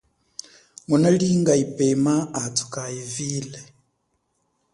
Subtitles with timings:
[0.85, 3.61] Ngunalinga yipema athu kayivile.